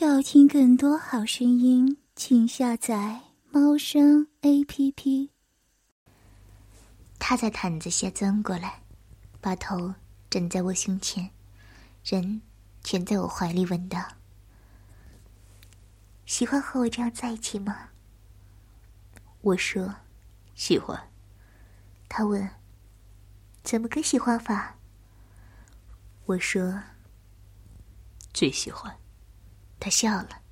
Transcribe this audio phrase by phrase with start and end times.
[0.00, 5.32] 要听更多好声音，请下载猫声 A P P。
[7.18, 8.80] 他在毯子下钻过来，
[9.40, 9.92] 把头
[10.30, 11.28] 枕在我胸前，
[12.04, 12.40] 人
[12.84, 14.00] 蜷在我怀里，问道
[16.26, 17.88] ：“喜欢和我这样在一起吗？”
[19.42, 19.96] 我说
[20.54, 21.10] ：“喜欢。”
[22.08, 22.48] 他问
[23.64, 24.76] ：“怎么个喜欢法？”
[26.26, 26.84] 我说
[28.32, 28.96] ：“最喜欢。”
[29.80, 30.42] 他笑了，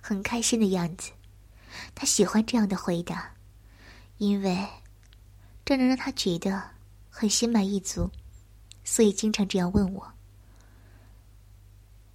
[0.00, 1.12] 很开心的样子。
[1.94, 3.34] 他喜欢这样的回答，
[4.18, 4.68] 因为
[5.64, 6.70] 这能让他觉得
[7.08, 8.10] 很心满意足，
[8.84, 10.12] 所以经常这样问我。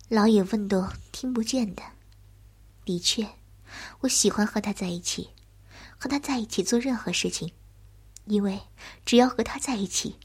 [0.10, 1.84] 老也问都听不见的。
[2.86, 3.28] 的确，
[4.00, 5.32] 我喜欢和他在一起，
[5.98, 7.52] 和他在一起做任何事情，
[8.26, 8.62] 因为
[9.06, 10.18] 只要和他在一起，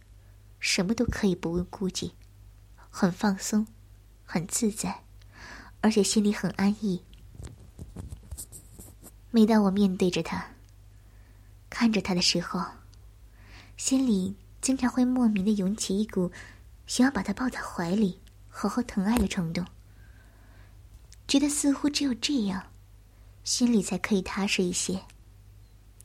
[0.61, 2.15] 什么都可以不问顾忌，
[2.89, 3.67] 很放松，
[4.25, 5.02] 很自在。
[5.83, 7.03] 而且心里很安逸。
[9.31, 10.43] 每当我面对着他，
[11.69, 12.65] 看着他的时候，
[13.77, 16.31] 心里经常会莫名的涌起一股
[16.87, 19.67] 想要把他抱在怀里，好好疼爱的冲动。
[21.27, 22.63] 觉得似乎只有这样，
[23.43, 25.01] 心里才可以踏实一些。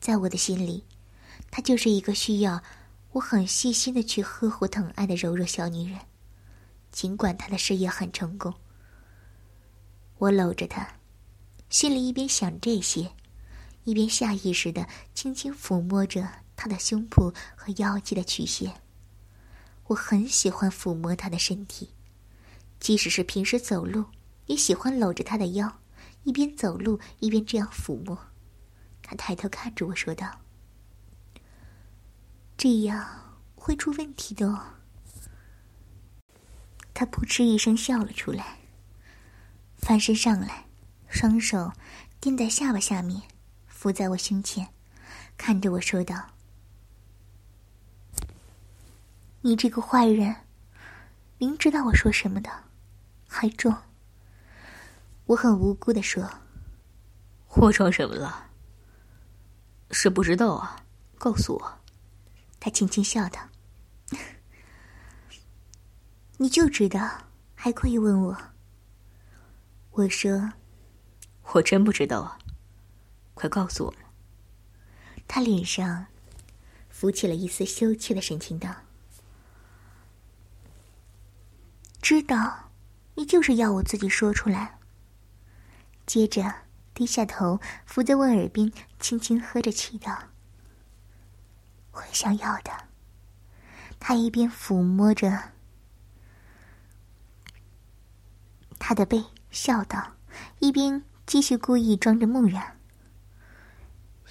[0.00, 0.82] 在我的心里，
[1.50, 2.62] 她就是一个需要
[3.12, 6.00] 我很细心的去呵护疼爱的柔弱小女人。
[6.90, 8.52] 尽管她的事业很成功。
[10.18, 10.96] 我搂着他，
[11.70, 13.12] 心里一边想这些，
[13.84, 18.82] 一边下意识的轻轻抚摸着他的胸脯和腰际的曲线。
[19.86, 21.90] 我很喜欢抚摸他的身体，
[22.80, 24.04] 即使是平时走路，
[24.46, 25.80] 也喜欢搂着他的腰，
[26.24, 28.18] 一边走路一边这样抚摸。
[29.02, 30.40] 他抬头看着我说道
[32.58, 34.74] ：“这样会出问题的。”哦。”
[36.92, 38.57] 他扑哧一声笑了出来。
[39.78, 40.66] 翻身上来，
[41.08, 41.72] 双手
[42.20, 43.22] 垫在下巴下面，
[43.66, 44.68] 伏在我胸前，
[45.36, 46.14] 看着我说道
[49.40, 50.34] ：“你这个坏人，
[51.38, 52.50] 明知道我说什么的，
[53.26, 53.84] 还装。”
[55.26, 56.28] 我很无辜的说
[57.56, 58.50] ：“我装什么了？
[59.90, 60.84] 是不知道啊，
[61.18, 61.78] 告诉我。”
[62.60, 63.40] 他轻轻笑道
[66.36, 67.08] ：“你就知道，
[67.54, 68.36] 还故意问我。”
[69.98, 70.52] 我说
[71.54, 72.38] ：“我真不知道啊，
[73.34, 73.98] 快告诉我嘛。”
[75.26, 76.06] 他脸上
[76.88, 78.72] 浮起了一丝羞怯的神情，道
[82.00, 82.70] ：“知道，
[83.16, 84.78] 你就是要我自己说出来。”
[86.06, 86.54] 接着
[86.94, 90.28] 低下头，伏在我耳边，轻轻呵着气道
[91.90, 92.70] ：“我想要的。”
[93.98, 95.54] 他一边抚摸着
[98.78, 99.24] 他的背。
[99.50, 100.14] 笑道，
[100.58, 102.78] 一边继续故意装着木然。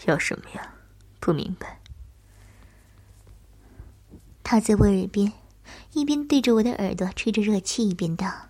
[0.05, 0.73] 要什么呀？
[1.19, 1.79] 不明白。
[4.43, 5.33] 他在我耳边，
[5.93, 8.49] 一边对着我的耳朵吹着热气，一边道：“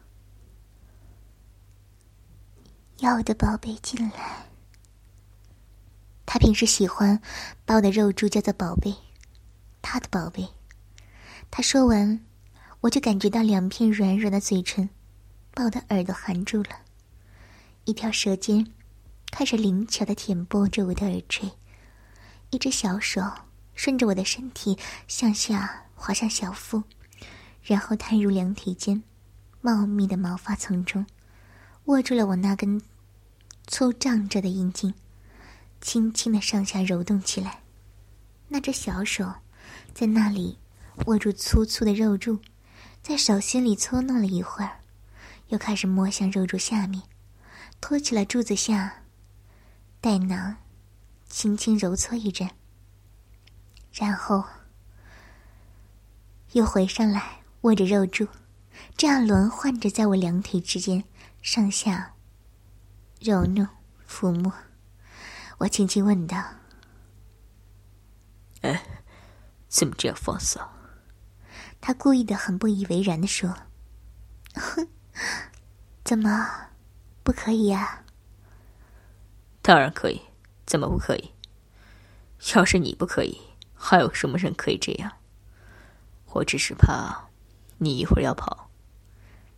[2.99, 4.45] 要我的宝贝进来。”
[6.28, 7.19] 他平时喜欢
[7.66, 8.94] 把我的肉珠叫做宝贝，
[9.81, 10.49] 他的宝贝。
[11.49, 12.23] 他说完，
[12.81, 14.89] 我就感觉到两片软软的嘴唇。
[15.57, 16.69] 把我的耳朵含住了，
[17.85, 18.72] 一条舌尖
[19.31, 21.51] 开始灵巧的舔剥着我的耳垂，
[22.51, 23.23] 一只小手
[23.73, 26.84] 顺着我的身体向下滑向小腹，
[27.63, 29.01] 然后探入两腿间
[29.59, 31.07] 茂密的毛发丛中，
[31.85, 32.79] 握住了我那根
[33.66, 34.94] 粗胀着的阴茎，
[35.81, 37.63] 轻轻的上下揉动起来。
[38.50, 39.34] 那只小手
[39.96, 40.59] 在那里
[41.07, 42.38] 握住粗粗的肉柱，
[43.01, 44.81] 在手心里搓弄了一会儿。
[45.50, 47.03] 又开始摸向肉柱下面，
[47.80, 49.03] 托起了柱子下，
[50.02, 50.58] 带囊，
[51.28, 52.50] 轻轻揉搓一阵，
[53.94, 54.44] 然后
[56.52, 58.28] 又回上来握着肉柱，
[58.97, 61.03] 这样轮换着在我两腿之间
[61.41, 62.14] 上下
[63.22, 63.66] 揉弄
[64.08, 64.53] 抚摸。
[65.59, 66.43] 我轻轻问道
[68.61, 68.84] ：“哎，
[69.70, 70.59] 怎么这样放肆？”
[71.79, 73.55] 他故意的很不以为然的说
[74.53, 74.88] ：“哼。”
[76.03, 76.69] 怎么，
[77.23, 78.03] 不可以呀？
[79.61, 80.22] 当然可以，
[80.66, 81.31] 怎么不可以？
[82.55, 83.40] 要是你不可以，
[83.73, 85.11] 还有什么人可以这样？
[86.34, 87.29] 我只是怕
[87.78, 88.69] 你一会儿要跑。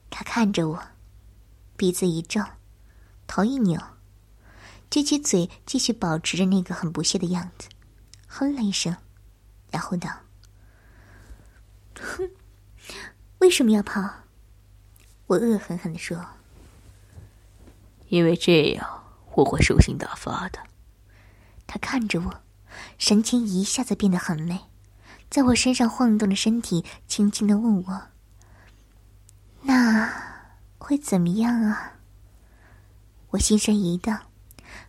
[0.09, 0.83] 他看着我，
[1.75, 2.41] 鼻子一皱，
[3.27, 3.79] 头一扭，
[4.89, 7.67] 撅起嘴，继续保持着那个很不屑的样子，
[8.27, 8.95] 哼了一声，
[9.69, 10.09] 然后道
[11.99, 12.31] ：“哼，
[13.39, 14.01] 为什么要跑？”
[15.29, 16.25] 我恶狠狠地说
[18.09, 19.03] ：“因为这样
[19.35, 20.57] 我会兽性大发的。
[21.67, 22.41] 他看着我，
[22.97, 24.61] 神情一下子变得很美，
[25.29, 28.07] 在我身上晃动着身体，轻轻的问我
[29.61, 30.11] ：“那
[30.79, 31.99] 会怎么样啊？”
[33.29, 34.31] 我心神一荡，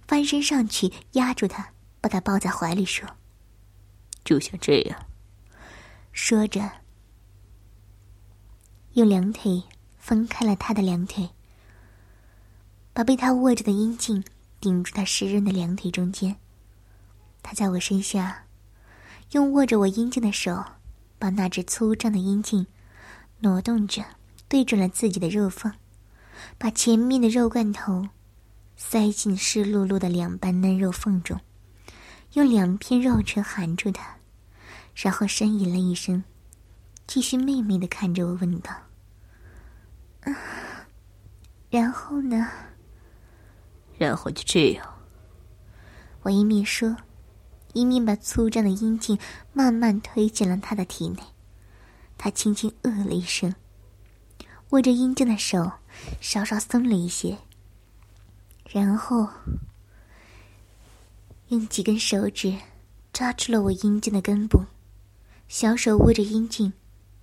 [0.08, 3.06] 翻身上去压住他，把他抱在怀里说
[4.24, 5.04] ：“就像这样。”
[6.12, 6.70] 说着，
[8.94, 9.64] 用两腿
[10.00, 11.30] 分开了他的两腿，
[12.92, 14.24] 把被他握着的阴茎
[14.58, 16.34] 顶住他湿润的两腿中间。
[17.42, 18.46] 他在我身下，
[19.30, 20.64] 用握着我阴茎的手，
[21.18, 22.66] 把那只粗壮的阴茎
[23.38, 24.04] 挪动着，
[24.48, 25.72] 对准了自己的肉缝，
[26.58, 28.08] 把前面的肉罐头。
[28.82, 31.38] 塞进湿漉漉的两瓣嫩肉缝中，
[32.32, 34.16] 用两片肉唇含住它，
[34.94, 36.24] 然后呻吟了一声，
[37.06, 38.72] 继续媚媚的看着我问道
[41.70, 42.48] ：“然后呢
[43.98, 44.94] ？”“然后就这样。”
[46.22, 46.96] 我一面说，
[47.72, 49.18] 一面把粗壮的阴茎
[49.52, 51.22] 慢慢推进了他的体内。
[52.18, 53.54] 他轻轻呃了一声，
[54.70, 55.72] 握着阴茎的手
[56.20, 57.38] 稍稍松了一些。
[58.68, 59.28] 然后，
[61.48, 62.56] 用几根手指
[63.12, 64.64] 抓住了我阴茎的根部，
[65.48, 66.72] 小手握着阴茎，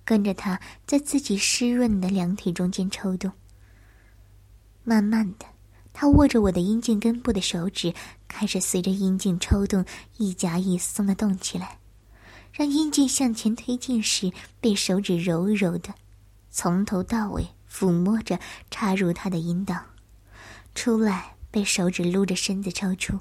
[0.08, 3.30] 跟着他在自己湿润的两腿中间抽动。
[4.82, 5.44] 慢慢的，
[5.92, 7.92] 他握着我的阴茎根部的手指
[8.26, 9.84] 开始随着阴茎抽动
[10.16, 11.78] 一夹一松的动起来，
[12.50, 14.32] 让阴茎向前推进时
[14.62, 15.92] 被手指柔柔的
[16.50, 18.40] 从头到尾抚摸着
[18.70, 19.84] 插入他的阴道，
[20.74, 21.34] 出来。
[21.50, 23.20] 被手指撸着身子抽出，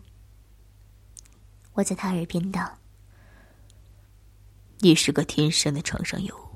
[1.75, 2.77] 我在他耳边道
[4.79, 6.46] ：“你是个天生的床上尤物。”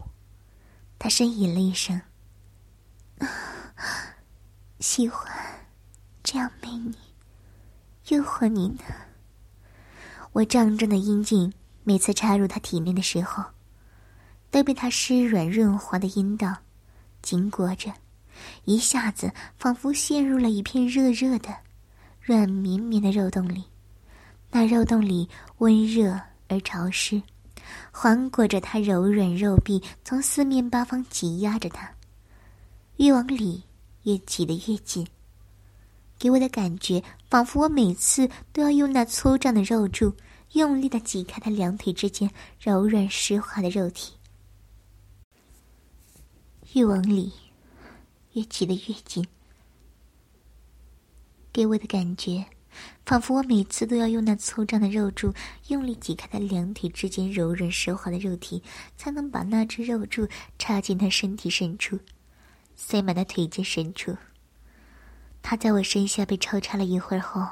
[1.04, 2.00] 他呻吟了一声
[4.80, 5.36] ：“喜欢
[6.22, 6.96] 这样美你，
[8.10, 8.84] 诱惑你呢。”
[10.32, 11.52] 我胀胀的阴茎
[11.84, 13.44] 每次插入他体内的时候，
[14.52, 16.56] 都被他湿软润滑的阴道
[17.24, 17.92] 紧裹着。
[18.66, 21.50] 一下子，仿佛陷入了一片热热的、
[22.22, 23.64] 软绵绵的肉洞里。
[24.52, 25.28] 那肉洞里
[25.58, 27.20] 温热而潮湿，
[27.92, 31.92] 环裹着他柔软肉壁，从四面八方挤压着他。
[32.98, 33.64] 越往里，
[34.04, 35.08] 越挤得越紧，
[36.20, 40.14] 给我的感觉仿佛我每次都要用那粗壮的肉柱
[40.54, 42.30] 用力的挤开他两腿之间
[42.60, 44.14] 柔软湿滑的肉体。
[46.74, 47.32] 越往里。
[48.34, 49.28] 越挤得越紧，
[51.52, 52.46] 给我的感觉，
[53.06, 55.34] 仿佛我每次都要用那粗壮的肉柱
[55.68, 58.64] 用力挤开他两腿之间柔软湿滑的肉体，
[58.98, 60.28] 才能把那只肉柱
[60.58, 62.00] 插进他身体深处，
[62.76, 64.18] 塞满他腿间深处。
[65.42, 67.46] 他在我身下被抽插了一会儿后，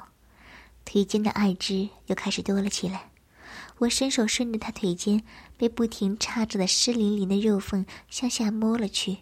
[0.86, 3.10] 腿间的爱汁又开始多了起来。
[3.80, 5.24] 我伸手顺着他腿间
[5.58, 9.20] 被不停插着的湿淋淋的肉缝向下摸了去。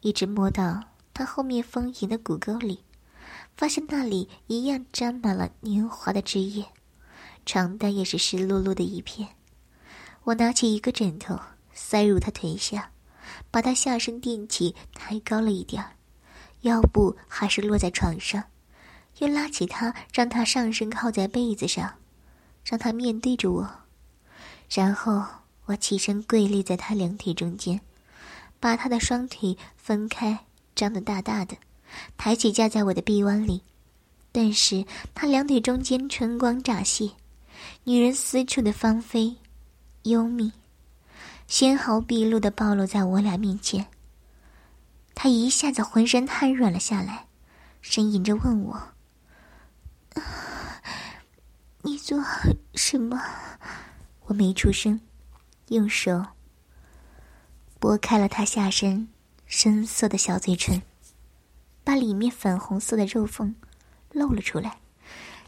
[0.00, 0.84] 一直摸到
[1.14, 2.80] 他后面丰盈的骨沟里，
[3.56, 6.66] 发现那里一样沾满了年华的汁液，
[7.44, 9.30] 床单也是湿漉漉的一片。
[10.24, 11.38] 我拿起一个枕头
[11.72, 12.90] 塞入他腿下，
[13.50, 15.92] 把他下身垫起，抬高了一点儿，
[16.62, 18.44] 腰部还是落在床上，
[19.18, 21.94] 又拉起他，让他上身靠在被子上，
[22.64, 23.70] 让他面对着我，
[24.68, 25.24] 然后
[25.66, 27.80] 我起身跪立在他两腿中间。
[28.58, 31.56] 把他的双腿分开，张得大大的，
[32.16, 33.62] 抬起架在我的臂弯里。
[34.32, 37.12] 顿时，他两腿中间春光乍泄，
[37.84, 39.36] 女人私处的芳菲、
[40.02, 40.52] 幽密，
[41.46, 43.86] 纤毫毕露的暴露在我俩面前。
[45.14, 47.26] 他一下子浑身瘫软了下来，
[47.82, 48.88] 呻吟着问我
[51.80, 52.22] ：“你做
[52.74, 53.18] 什么？”
[54.26, 55.00] 我没出声，
[55.68, 56.26] 用手。
[57.78, 59.08] 拨开了他下身
[59.46, 60.82] 深色的小嘴唇，
[61.86, 63.54] 把里面粉红色的肉缝
[64.10, 64.80] 露了出来，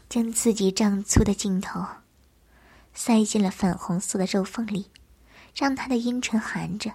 [0.07, 1.85] 将自己胀粗的镜头
[2.93, 4.89] 塞进了粉红色的肉缝里，
[5.53, 6.93] 让他的阴唇含着，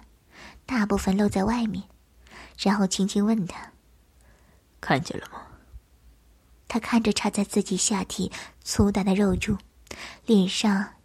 [0.65, 1.83] 大部分露在外面，
[2.57, 3.71] 然后轻轻问他
[4.81, 5.43] ：“看见了吗？”
[6.67, 8.31] 他看着插在自己下体
[8.63, 9.55] 粗大的肉柱，
[10.25, 10.95] 脸上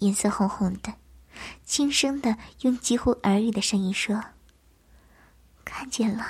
[0.00, 0.92] 颜色红红的。
[1.64, 4.22] 轻声的用几乎耳语的声音说
[5.64, 6.26] ：“看见了。”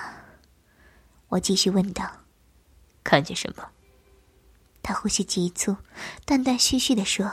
[1.35, 2.09] 我继续问道
[3.03, 3.69] ：“看见什么？”
[4.83, 5.77] 他呼吸急促，
[6.25, 7.29] 断断续续的说：“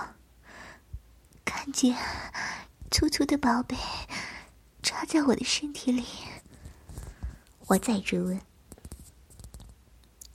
[1.46, 1.96] 看见
[2.90, 3.78] 粗粗的宝贝
[4.82, 6.04] 插在我的身体里。”
[7.70, 8.42] 我再追问：“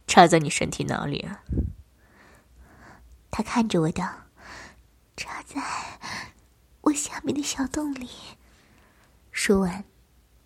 [0.06, 1.42] 插在你身体哪里啊？
[3.32, 4.08] 他看着我道
[5.16, 5.60] ：“插在
[6.82, 8.08] 我下面的小洞里。”
[9.32, 9.84] 说完，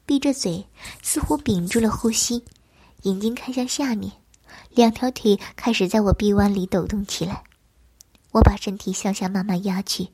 [0.07, 0.67] 闭着嘴，
[1.03, 2.45] 似乎屏住了呼吸，
[3.02, 4.12] 眼睛看向下面，
[4.71, 7.45] 两条腿开始在我臂弯里抖动起来。
[8.33, 10.09] 我把身体向下慢慢压去，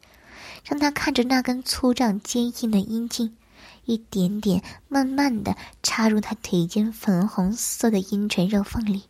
[0.64, 3.36] 让他看着那根粗壮坚硬的阴茎，
[3.84, 9.04] 一点点慢慢的插入他腿间粉红色的阴唇肉缝里。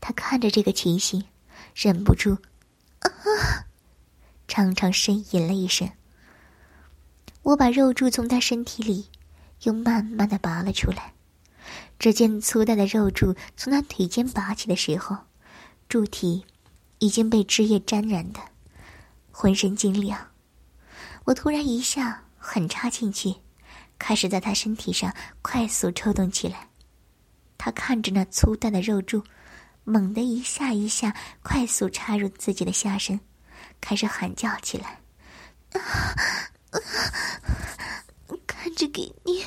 [0.00, 1.24] 他看着这个情形，
[1.74, 2.38] 忍不住。
[3.00, 3.10] 啊！
[4.46, 5.90] 长长呻吟了一声。
[7.42, 9.08] 我把肉柱从他身体里
[9.62, 11.13] 又慢慢的拔了出来。
[12.04, 15.16] 只见粗大的肉柱从他腿间拔起的时候，
[15.88, 16.44] 柱体
[16.98, 18.40] 已经被汁液沾染的
[19.30, 20.28] 浑身晶亮。
[21.24, 23.36] 我突然一下狠插进去，
[23.98, 26.68] 开始在他身体上快速抽动起来。
[27.56, 29.24] 他看着那粗大的肉柱。
[29.84, 33.18] 猛地一下一下，快速插入自己的下身，
[33.80, 35.00] 开始喊叫起来
[35.72, 35.80] ：“啊
[36.70, 36.76] 啊！
[38.46, 39.44] 看着给你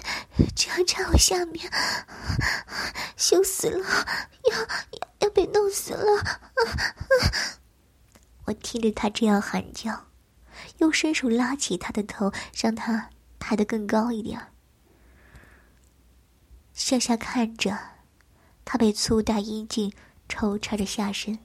[0.55, 1.71] 这样插我下面，
[3.15, 3.85] 羞死了，
[4.51, 4.67] 要要
[5.19, 6.39] 要被弄死了！”
[8.45, 10.07] 我听着他这样喊叫，
[10.77, 14.51] 又伸手拉起他的头，让他抬得更高一点，
[16.73, 17.77] 向下看着
[18.63, 19.93] 他被粗大阴茎。
[20.29, 21.39] 抽插着下身，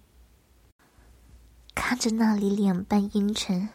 [1.72, 3.68] 看着那里两半阴唇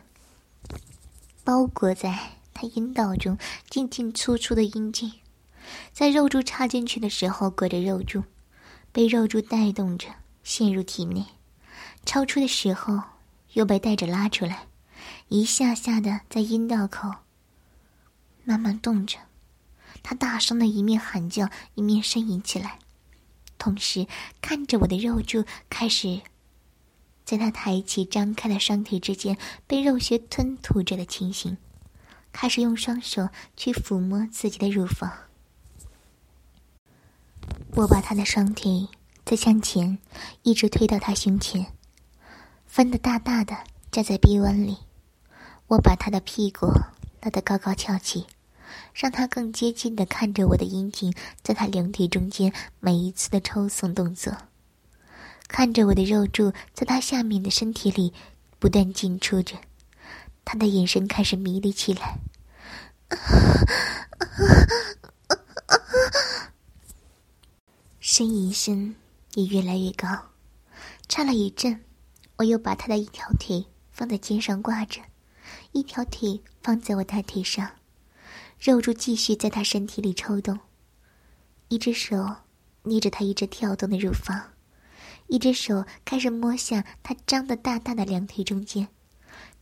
[1.46, 3.38] 包裹在他阴道中
[3.70, 5.14] 进进出出的阴茎，
[5.94, 8.24] 在肉柱插进去的时候裹着肉柱，
[8.92, 10.08] 被肉柱带动着
[10.44, 11.24] 陷入体内，
[12.04, 13.00] 超出的时候
[13.54, 14.66] 又被带着拉出来，
[15.28, 17.14] 一下下的在阴道口
[18.44, 19.20] 慢慢动着。
[20.02, 22.80] 他大声的一面喊叫，一面呻吟起来。
[23.60, 24.08] 同时
[24.42, 26.22] 看着我的肉柱开始，
[27.26, 29.38] 在他抬起、张开的双腿之间
[29.68, 31.58] 被肉穴吞吐着的情形，
[32.40, 35.12] 开始用双手去抚摸自己的乳房。
[37.72, 38.88] 我把他的双腿
[39.26, 39.98] 再向前，
[40.44, 41.66] 一直推到他胸前，
[42.68, 43.58] 分得大大的
[43.92, 44.78] 站在臂弯里。
[45.66, 46.68] 我把他的屁股
[47.22, 48.28] 拉得高高翘起。
[48.94, 54.36] 让他更接近的看着我的阴茎，在他两腿中间每一次的抽送动作，
[55.48, 58.14] 看着我的肉柱在他下面的身体里
[58.60, 59.58] 不断进出着，
[60.50, 62.20] 他的眼神开始迷离起来，
[68.02, 68.96] 呻吟声
[69.34, 70.08] 也越来越高。
[71.10, 71.84] 插了一阵，
[72.38, 75.02] 我又把他的一条腿放在肩上挂着，
[75.74, 77.70] 一条腿放在我大腿上。
[78.58, 80.58] 肉柱继续在他身体里抽动，
[81.68, 82.38] 一只手
[82.84, 84.54] 捏着他一直跳动的乳房，
[85.28, 88.88] 一只手开始摸向他张得大大的两腿中间，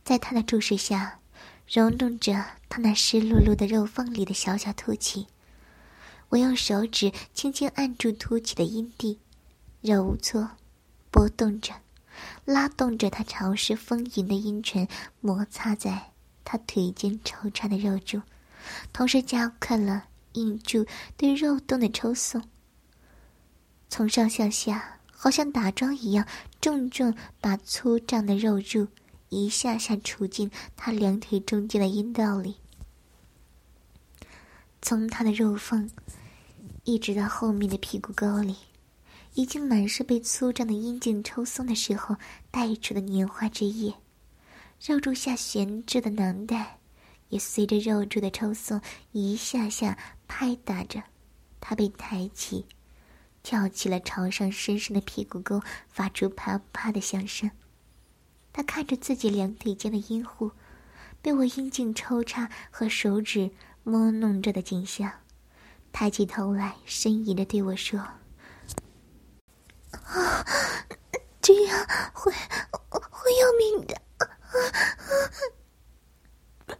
[0.06, 1.18] 在他的注视下，
[1.66, 2.32] 揉弄着
[2.68, 5.26] 他那湿漉漉的肉缝里的小小凸起。
[6.28, 9.18] 我用手指轻轻按住凸起的阴蒂，
[9.80, 10.50] 揉搓、
[11.10, 11.74] 拨动着，
[12.44, 14.86] 拉动着他潮湿丰盈的阴唇，
[15.20, 16.12] 摩擦在
[16.44, 18.22] 他腿间抽插的肉柱。
[18.92, 20.86] 同时加快了印柱
[21.16, 22.44] 对肉洞的抽送，
[23.88, 26.24] 从上向下，好像打桩一样，
[26.60, 28.86] 重重把粗壮的肉柱
[29.28, 32.56] 一下下杵进他两腿中间的阴道里。
[34.80, 35.90] 从他的肉缝，
[36.84, 38.56] 一直到后面的屁股沟里，
[39.34, 42.16] 已经满是被粗壮的阴茎抽松的时候
[42.50, 43.94] 带出的年华之液，
[44.80, 46.78] 肉柱下悬着的囊袋。
[47.28, 48.80] 也随着肉柱的抽送，
[49.10, 51.02] 一下下拍打着，
[51.60, 52.64] 他被抬起，
[53.42, 57.50] 跳起了朝上深深的屁股沟，发出啪啪的响声。
[58.56, 60.52] 他看着自己两腿间的阴户，
[61.20, 63.50] 被我阴茎抽插和手指
[63.82, 65.12] 摸弄着的景象，
[65.92, 68.00] 抬起头来，呻吟的对我说
[69.92, 70.42] ：“啊，
[71.42, 72.32] 这样会
[72.88, 74.00] 会要命的。”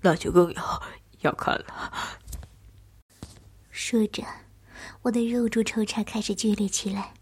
[0.00, 0.82] 那就更要
[1.20, 1.92] 要看了。
[3.70, 4.24] 说着，
[5.02, 7.12] 我的肉柱抽插开始剧烈起来，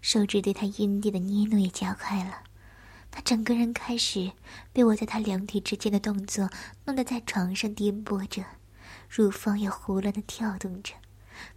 [0.00, 2.42] 手指对他阴蒂的捏弄也加快了。
[3.10, 4.32] 他整个人开始
[4.72, 6.48] 被我在他两腿之间的动作
[6.84, 8.44] 弄得在床上颠簸着，
[9.08, 10.94] 乳房也胡乱的跳动着，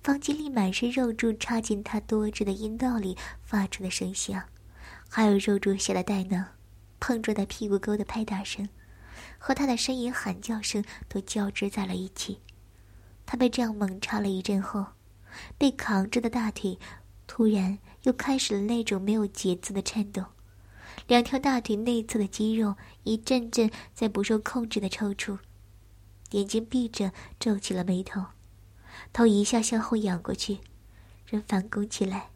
[0.01, 4.43] 房间里满是肉柱插进他多汁的阴道里发出的声响，
[5.10, 6.45] 还有肉柱下的带囊
[7.00, 8.67] 碰撞在屁股沟的拍打声。
[9.38, 12.39] 和他的呻吟喊叫声都交织在了一起。
[13.25, 14.86] 他被这样猛插了一阵后，
[15.57, 16.79] 被扛着的大腿
[17.27, 20.25] 突然又开始了那种没有节奏的颤动，
[21.07, 25.39] 两条大腿内侧的肌肉一阵阵在不受控制的抽搐，
[26.31, 28.25] 眼睛闭着，皱起了眉头，
[29.12, 30.59] 头一下向后仰过去，
[31.25, 32.29] 人反弓起来，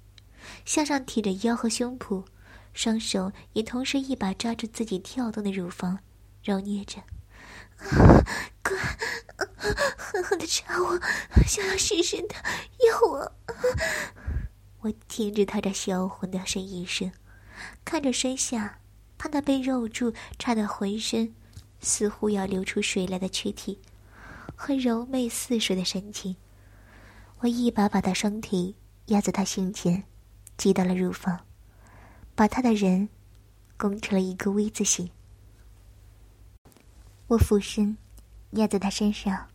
[0.65, 2.23] 向上提着腰和胸脯，
[2.73, 5.99] 双手也同时一把抓住自己跳动的乳房，
[6.43, 6.99] 揉捏着。
[7.77, 8.25] 啊
[8.63, 8.75] 快，
[9.97, 10.99] 狠狠的插我，
[11.45, 12.35] 想要深深的，
[12.87, 13.31] 要我。
[14.81, 17.11] 我听着他这销魂的呻吟声，
[17.83, 18.79] 看着身下
[19.17, 21.33] 他那被肉柱插得浑身
[21.79, 23.79] 似乎要流出水来的躯体，
[24.55, 26.35] 和柔媚似水的神情，
[27.39, 28.75] 我一把把他双腿
[29.07, 30.03] 压在他胸前，
[30.57, 31.39] 挤到了乳房，
[32.35, 33.09] 把他的人
[33.77, 35.09] 拱成了一个 V 字形。
[37.27, 37.97] 我俯身，
[38.51, 39.47] 压在他身上，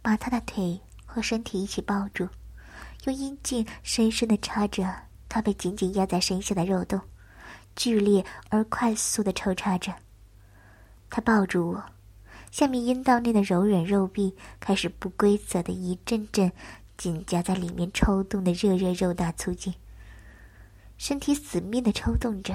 [0.00, 2.28] 把他的腿和身体一起抱住，
[3.04, 7.00] 用阴茎深深的插着他被紧紧压在身下的肉洞，
[7.74, 9.94] 剧烈而快速的抽插着。
[11.10, 11.84] 他抱住我，
[12.50, 16.52] 下面阴道内的柔软肉壁开始不规则的一阵阵
[16.96, 19.74] 紧夹在里面抽动的热热肉大粗劲，
[20.96, 22.54] 身体死命的抽动着。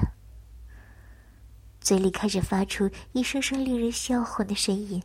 [1.80, 5.02] 嘴里开始发出一声声令人销魂的呻吟，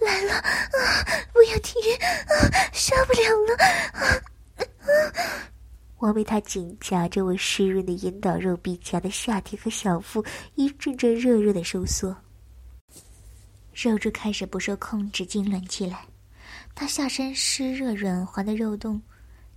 [0.00, 0.42] 来了，
[1.32, 1.74] 不要停，
[2.72, 4.22] 受不了了！
[6.00, 12.16] 我被他紧夹着我湿润的阴道肉壁夹的下体和小腹一阵阵热热的收缩，
[13.74, 16.06] 肉柱开始不受控制痉挛起来，
[16.74, 19.00] 他下身湿热软滑的肉洞。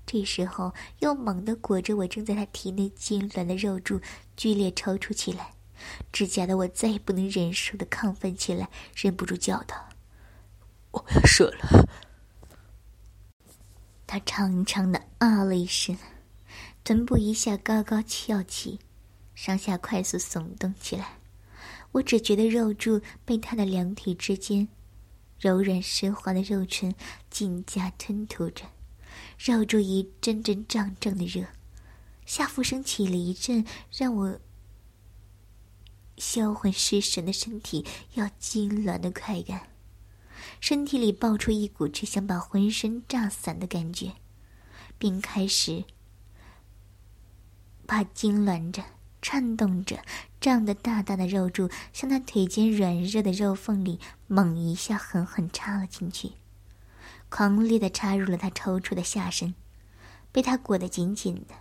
[0.05, 3.97] 这时候，又猛地裹着我正在他体内痉挛的肉柱，
[4.35, 5.49] 剧烈抽搐起来，
[6.11, 9.77] 只夹得我再也不能忍受的亢奋起来，忍不住叫道
[10.91, 11.87] ：“我要射了！”
[14.05, 15.97] 他长长的啊了一声，
[16.83, 18.79] 臀部一下高高翘起，
[19.33, 21.19] 上下快速耸动起来。
[21.93, 24.67] 我只觉得肉柱被他的两腿之间
[25.39, 26.93] 柔软湿滑的肉唇
[27.29, 28.65] 紧夹吞吐着。
[29.37, 31.45] 肉柱一阵阵胀胀的热，
[32.25, 34.39] 下腹升起了一阵让我
[36.17, 39.69] 销魂失神的身体要痉挛的快感，
[40.59, 44.13] 身体里爆出一股只想把浑身炸散的感觉，
[44.97, 45.85] 并开始
[47.85, 48.83] 把痉挛着、
[49.21, 49.99] 颤动着、
[50.39, 56.31] 胀得大大的肉柱向他腿间软热的肉缝里猛一下狠狠插了进去。
[57.29, 59.55] 狂烈的插入了他抽搐的下身，
[60.31, 61.55] 被他裹得紧紧的，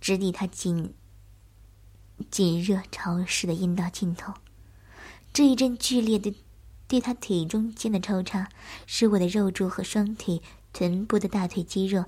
[0.00, 0.94] 直抵他紧、
[2.30, 4.34] 紧热潮湿的阴道尽头。
[5.32, 6.34] 这一阵剧烈的
[6.86, 8.48] 对他腿中间的抽插，
[8.86, 10.40] 使我的肉柱和双腿、
[10.72, 12.04] 臀部的大腿肌肉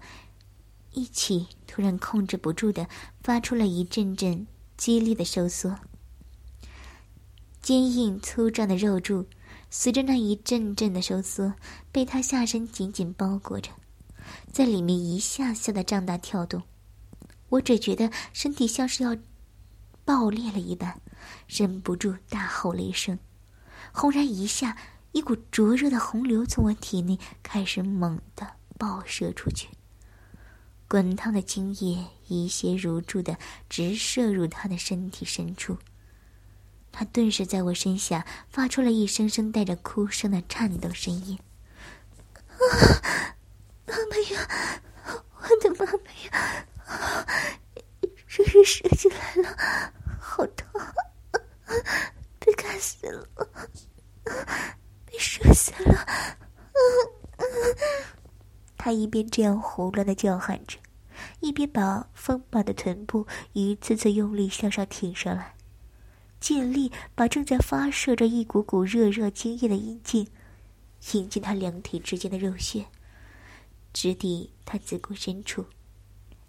[0.95, 2.89] 一起突然控制不住的
[3.23, 5.79] 发出了一阵阵激烈的收缩，
[7.61, 9.27] 坚硬粗壮的肉柱。
[9.71, 11.55] 随着那一阵阵的收缩，
[11.91, 13.73] 被他下身紧紧包裹着，
[14.53, 16.63] 在里面一下下的胀大跳动。
[17.49, 19.17] 我只觉得身体像是要
[20.05, 21.01] 爆裂了一般，
[21.49, 23.19] 忍不住大吼了一声。
[23.93, 24.77] 轰然一下，
[25.11, 28.47] 一股灼热的洪流从我体内开始猛地
[28.79, 29.69] 爆射出去，
[30.95, 33.37] 滚烫的精液一泻如注的
[33.69, 35.77] 直射入他的身体深处。
[36.93, 41.37] 他顿时在我身下发出了一声声带着哭声的颤抖声音
[42.55, 42.55] ：“啊，
[43.87, 44.81] 妈妈呀，
[45.41, 45.99] 我的妈妈
[46.31, 46.65] 呀，
[48.29, 50.81] 这是射进来了，好痛，
[52.39, 53.29] 被干死了，
[55.05, 56.07] 被射死了！”
[58.79, 60.79] 他一边这样胡乱的叫喊着，
[61.41, 65.55] 一边把丰满的臀部一次次用力向上挺上来。
[66.41, 70.29] 尽力把正在发射着一股股热热精液的阴茎
[71.13, 72.85] 引进他两腿之间的肉穴，
[73.95, 75.65] 直抵他子宫深处，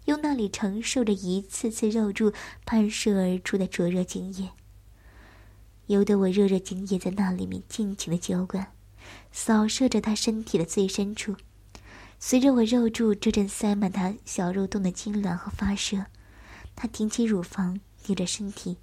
[0.04, 2.32] 用那里承受着一次次肉柱
[2.66, 4.50] 喷射而出的灼热精液，
[5.86, 8.72] 由得我热热精液在那里面尽情的浇灌，
[9.32, 11.36] 扫射着他身体的最深处。
[12.18, 16.06] 随着我肉柱这阵塞满他小肉洞的痉挛和发射，
[16.74, 18.78] 他挺起乳房，扭着身体。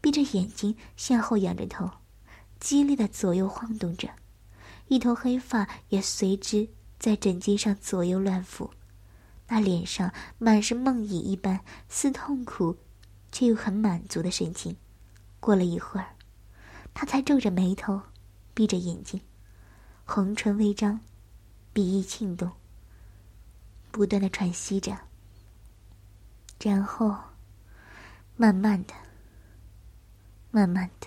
[0.00, 1.90] 闭着眼睛，向后仰着头，
[2.58, 4.08] 激烈的左右晃动着，
[4.88, 6.68] 一头黑发也随之
[6.98, 8.70] 在枕巾上左右乱拂。
[9.48, 12.78] 那脸上满是梦呓一般，似痛苦，
[13.30, 14.76] 却又很满足的神情。
[15.40, 16.14] 过了一会儿，
[16.94, 18.00] 他才皱着眉头，
[18.54, 19.20] 闭着眼睛，
[20.06, 21.00] 红唇微张，
[21.74, 22.50] 鼻翼轻动，
[23.96, 24.94] 不断的喘息着。
[26.62, 27.16] 然后
[28.36, 28.92] 慢慢的、
[30.50, 31.06] 慢慢的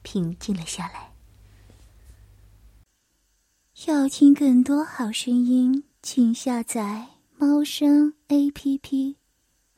[0.00, 1.12] 平静了下来。
[3.86, 9.18] 要听更多好声音，请下载猫声 A P P。